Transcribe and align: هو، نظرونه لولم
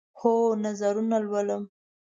هو، 0.19 0.33
نظرونه 0.63 1.17
لولم 1.23 1.63